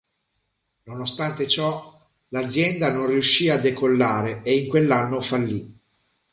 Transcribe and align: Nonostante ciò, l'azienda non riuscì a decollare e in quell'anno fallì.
Nonostante 0.85 1.47
ciò, 1.47 1.95
l'azienda 2.29 2.91
non 2.91 3.05
riuscì 3.05 3.49
a 3.49 3.59
decollare 3.59 4.41
e 4.41 4.57
in 4.57 4.67
quell'anno 4.67 5.21
fallì. 5.21 5.77